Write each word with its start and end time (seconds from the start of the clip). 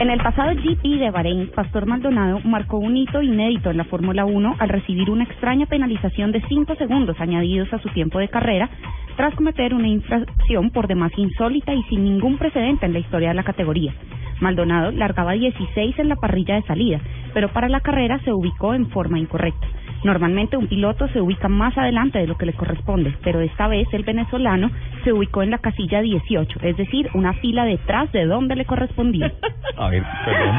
En 0.00 0.08
el 0.08 0.18
pasado 0.22 0.54
GP 0.54 0.98
de 0.98 1.10
Bahrein, 1.10 1.50
Pastor 1.54 1.84
Maldonado 1.84 2.40
marcó 2.42 2.78
un 2.78 2.96
hito 2.96 3.20
inédito 3.20 3.70
en 3.70 3.76
la 3.76 3.84
Fórmula 3.84 4.24
1 4.24 4.56
al 4.58 4.68
recibir 4.70 5.10
una 5.10 5.24
extraña 5.24 5.66
penalización 5.66 6.32
de 6.32 6.40
5 6.48 6.74
segundos 6.76 7.20
añadidos 7.20 7.70
a 7.74 7.78
su 7.80 7.90
tiempo 7.90 8.18
de 8.18 8.28
carrera 8.28 8.70
tras 9.18 9.34
cometer 9.34 9.74
una 9.74 9.88
infracción 9.88 10.70
por 10.70 10.88
demás 10.88 11.12
insólita 11.18 11.74
y 11.74 11.82
sin 11.82 12.02
ningún 12.02 12.38
precedente 12.38 12.86
en 12.86 12.94
la 12.94 13.00
historia 13.00 13.28
de 13.28 13.34
la 13.34 13.42
categoría. 13.42 13.92
Maldonado 14.40 14.90
largaba 14.90 15.32
16 15.32 15.98
en 15.98 16.08
la 16.08 16.16
parrilla 16.16 16.54
de 16.54 16.62
salida, 16.62 16.98
pero 17.34 17.52
para 17.52 17.68
la 17.68 17.82
carrera 17.82 18.18
se 18.20 18.32
ubicó 18.32 18.72
en 18.72 18.88
forma 18.88 19.18
incorrecta. 19.18 19.66
Normalmente 20.04 20.56
un 20.56 20.66
piloto 20.66 21.08
se 21.08 21.20
ubica 21.20 21.48
más 21.48 21.76
adelante 21.76 22.18
de 22.18 22.26
lo 22.26 22.36
que 22.36 22.46
le 22.46 22.54
corresponde, 22.54 23.14
pero 23.22 23.40
esta 23.40 23.68
vez 23.68 23.86
el 23.92 24.02
venezolano 24.02 24.70
se 25.04 25.12
ubicó 25.12 25.42
en 25.42 25.50
la 25.50 25.58
casilla 25.58 26.00
18, 26.00 26.60
es 26.62 26.76
decir, 26.76 27.10
una 27.14 27.34
fila 27.34 27.64
detrás 27.64 28.10
de 28.12 28.24
donde 28.24 28.56
le 28.56 28.64
correspondía. 28.64 29.32
A 29.76 29.88
ver, 29.88 30.02
perdón. 30.24 30.56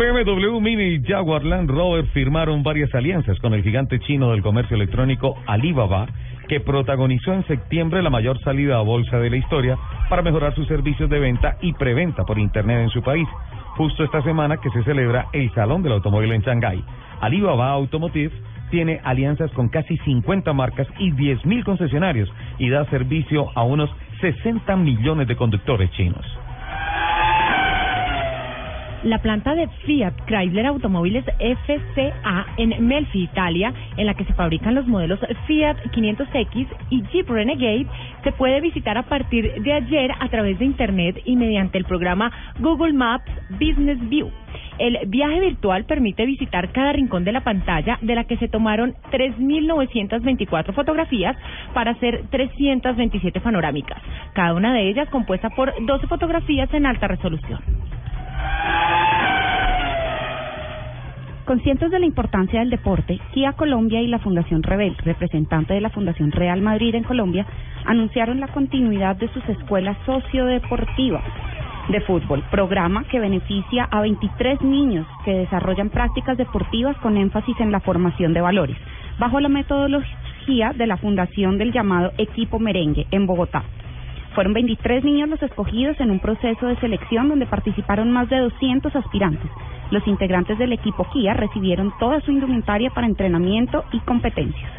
BMW 0.00 0.60
Mini 0.60 0.94
y 0.94 1.02
Jaguar 1.02 1.44
Land 1.44 1.68
Rover 1.68 2.06
firmaron 2.06 2.62
varias 2.62 2.94
alianzas 2.94 3.38
con 3.38 3.52
el 3.52 3.62
gigante 3.62 4.00
chino 4.00 4.30
del 4.30 4.40
comercio 4.40 4.74
electrónico 4.74 5.36
Alibaba, 5.46 6.06
que 6.48 6.60
protagonizó 6.60 7.34
en 7.34 7.46
septiembre 7.46 8.02
la 8.02 8.08
mayor 8.08 8.40
salida 8.40 8.78
a 8.78 8.82
bolsa 8.82 9.18
de 9.18 9.28
la 9.28 9.36
historia 9.36 9.76
para 10.08 10.22
mejorar 10.22 10.54
sus 10.54 10.66
servicios 10.68 11.10
de 11.10 11.18
venta 11.18 11.58
y 11.60 11.74
preventa 11.74 12.24
por 12.24 12.38
Internet 12.38 12.80
en 12.80 12.88
su 12.88 13.02
país. 13.02 13.28
Justo 13.76 14.04
esta 14.04 14.22
semana 14.22 14.58
que 14.58 14.70
se 14.70 14.82
celebra 14.84 15.28
el 15.32 15.52
Salón 15.54 15.82
del 15.82 15.92
Automóvil 15.92 16.32
en 16.32 16.42
Shanghái. 16.42 16.84
Alibaba 17.20 17.70
Automotive 17.70 18.32
tiene 18.70 19.00
alianzas 19.04 19.50
con 19.52 19.68
casi 19.68 19.96
50 19.98 20.52
marcas 20.52 20.86
y 20.98 21.12
10.000 21.12 21.64
concesionarios 21.64 22.32
y 22.58 22.70
da 22.70 22.84
servicio 22.86 23.50
a 23.54 23.62
unos 23.62 23.90
60 24.20 24.76
millones 24.76 25.28
de 25.28 25.36
conductores 25.36 25.90
chinos. 25.92 26.24
La 29.02 29.16
planta 29.22 29.54
de 29.54 29.66
Fiat 29.86 30.12
Chrysler 30.26 30.66
Automóviles 30.66 31.24
FCA 31.24 32.46
en 32.58 32.86
Melfi, 32.86 33.22
Italia, 33.22 33.72
en 33.96 34.04
la 34.04 34.12
que 34.12 34.26
se 34.26 34.34
fabrican 34.34 34.74
los 34.74 34.86
modelos 34.86 35.18
Fiat 35.46 35.78
500X 35.92 36.66
y 36.90 37.02
Jeep 37.10 37.30
Renegade, 37.30 37.86
se 38.22 38.32
puede 38.32 38.60
visitar 38.60 38.96
a 38.98 39.04
partir 39.04 39.62
de 39.62 39.72
ayer 39.72 40.10
a 40.18 40.28
través 40.28 40.58
de 40.58 40.64
Internet 40.64 41.20
y 41.24 41.36
mediante 41.36 41.78
el 41.78 41.84
programa 41.84 42.30
Google 42.58 42.92
Maps 42.92 43.30
Business 43.50 43.98
View. 44.08 44.30
El 44.78 44.98
viaje 45.08 45.40
virtual 45.40 45.84
permite 45.84 46.24
visitar 46.24 46.72
cada 46.72 46.92
rincón 46.92 47.24
de 47.24 47.32
la 47.32 47.42
pantalla, 47.42 47.98
de 48.00 48.14
la 48.14 48.24
que 48.24 48.38
se 48.38 48.48
tomaron 48.48 48.94
3.924 49.12 50.72
fotografías 50.72 51.36
para 51.74 51.92
hacer 51.92 52.24
327 52.30 53.40
panorámicas, 53.40 54.02
cada 54.34 54.54
una 54.54 54.72
de 54.72 54.88
ellas 54.88 55.08
compuesta 55.10 55.50
por 55.50 55.74
12 55.84 56.06
fotografías 56.06 56.72
en 56.72 56.86
alta 56.86 57.08
resolución. 57.08 57.60
Conscientes 61.50 61.90
de 61.90 61.98
la 61.98 62.06
importancia 62.06 62.60
del 62.60 62.70
deporte, 62.70 63.18
Kia 63.34 63.54
Colombia 63.54 64.00
y 64.00 64.06
la 64.06 64.20
Fundación 64.20 64.62
Rebel, 64.62 64.96
representante 64.98 65.74
de 65.74 65.80
la 65.80 65.90
Fundación 65.90 66.30
Real 66.30 66.62
Madrid 66.62 66.94
en 66.94 67.02
Colombia, 67.02 67.44
anunciaron 67.86 68.38
la 68.38 68.46
continuidad 68.46 69.16
de 69.16 69.26
sus 69.32 69.42
escuelas 69.48 69.96
sociodeportivas 70.06 71.24
de 71.88 72.00
fútbol, 72.02 72.44
programa 72.52 73.02
que 73.10 73.18
beneficia 73.18 73.88
a 73.90 74.00
23 74.02 74.62
niños 74.62 75.08
que 75.24 75.32
desarrollan 75.32 75.90
prácticas 75.90 76.38
deportivas 76.38 76.96
con 76.98 77.16
énfasis 77.16 77.58
en 77.58 77.72
la 77.72 77.80
formación 77.80 78.32
de 78.32 78.42
valores, 78.42 78.76
bajo 79.18 79.40
la 79.40 79.48
metodología 79.48 80.72
de 80.72 80.86
la 80.86 80.98
Fundación 80.98 81.58
del 81.58 81.72
llamado 81.72 82.12
Equipo 82.16 82.60
Merengue 82.60 83.08
en 83.10 83.26
Bogotá. 83.26 83.64
Fueron 84.36 84.52
23 84.52 85.02
niños 85.02 85.28
los 85.28 85.42
escogidos 85.42 85.98
en 85.98 86.12
un 86.12 86.20
proceso 86.20 86.68
de 86.68 86.76
selección 86.76 87.28
donde 87.28 87.46
participaron 87.46 88.12
más 88.12 88.30
de 88.30 88.38
200 88.38 88.94
aspirantes. 88.94 89.50
Los 89.90 90.06
integrantes 90.06 90.56
del 90.58 90.72
equipo 90.72 91.04
Kia 91.12 91.34
recibieron 91.34 91.92
toda 91.98 92.20
su 92.20 92.30
indumentaria 92.30 92.90
para 92.90 93.06
entrenamiento 93.06 93.84
y 93.92 93.98
competencias. 94.00 94.70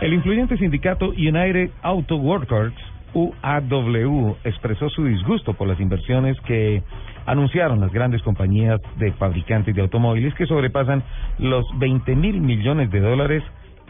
El 0.00 0.14
influyente 0.14 0.56
sindicato 0.56 1.10
United 1.10 1.70
Auto 1.82 2.16
Workers, 2.16 2.74
UAW, 3.12 4.36
expresó 4.44 4.88
su 4.88 5.04
disgusto 5.04 5.52
por 5.54 5.68
las 5.68 5.78
inversiones 5.78 6.40
que 6.40 6.82
anunciaron 7.26 7.80
las 7.80 7.92
grandes 7.92 8.22
compañías 8.22 8.80
de 8.96 9.12
fabricantes 9.12 9.74
de 9.74 9.82
automóviles 9.82 10.34
que 10.34 10.46
sobrepasan 10.46 11.02
los 11.38 11.66
20 11.78 12.16
mil 12.16 12.40
millones 12.40 12.90
de 12.90 13.00
dólares 13.00 13.42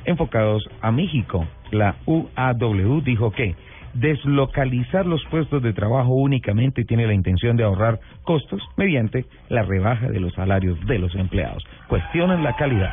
enfocados 0.04 0.68
a 0.82 0.90
México. 0.90 1.46
La 1.70 1.94
UAW 2.06 3.02
dijo 3.02 3.30
que 3.30 3.54
deslocalizar 3.94 5.06
los 5.06 5.24
puestos 5.26 5.62
de 5.62 5.72
trabajo 5.72 6.14
únicamente 6.14 6.84
tiene 6.84 7.06
la 7.06 7.14
intención 7.14 7.56
de 7.56 7.64
ahorrar 7.64 8.00
costos 8.24 8.62
mediante 8.76 9.24
la 9.48 9.62
rebaja 9.62 10.08
de 10.08 10.20
los 10.20 10.32
salarios 10.34 10.78
de 10.86 10.98
los 10.98 11.14
empleados. 11.14 11.64
Cuestionan 11.88 12.42
la 12.42 12.54
calidad. 12.56 12.92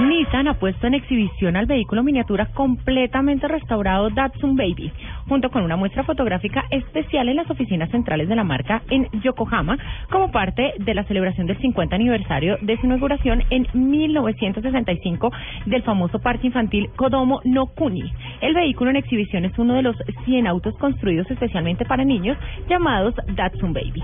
Nissan 0.00 0.46
ha 0.46 0.54
puesto 0.54 0.86
en 0.86 0.94
exhibición 0.94 1.56
al 1.56 1.66
vehículo 1.66 2.04
miniatura 2.04 2.46
completamente 2.54 3.48
restaurado 3.48 4.10
Datsun 4.10 4.54
Baby, 4.54 4.92
junto 5.28 5.50
con 5.50 5.62
una 5.62 5.76
muestra 5.76 6.04
fotográfica 6.04 6.64
especial 6.70 7.28
en 7.28 7.36
las 7.36 7.50
oficinas 7.50 7.90
centrales 7.90 8.28
de 8.28 8.36
la 8.36 8.44
marca 8.44 8.82
en 8.90 9.08
Yokohama, 9.22 9.78
como 10.10 10.30
parte 10.30 10.74
de 10.78 10.94
la 10.94 11.04
celebración 11.04 11.46
del 11.46 11.58
50 11.58 11.94
aniversario 11.94 12.56
de 12.62 12.76
su 12.78 12.86
inauguración 12.86 13.42
en 13.50 13.66
1965 13.72 15.30
del 15.66 15.82
famoso 15.82 16.18
parque 16.18 16.46
infantil 16.46 16.90
Kodomo 16.96 17.40
no 17.44 17.66
Kuni. 17.66 18.12
El 18.40 18.54
vehículo 18.54 18.90
en 18.90 18.96
exhibición 18.96 19.44
es 19.44 19.58
uno 19.58 19.74
de 19.74 19.82
los 19.82 19.96
100 20.24 20.46
autos 20.46 20.76
construidos 20.78 21.30
especialmente 21.30 21.84
para 21.84 22.04
niños 22.04 22.36
llamados 22.68 23.14
Datsun 23.34 23.72
Baby. 23.72 24.02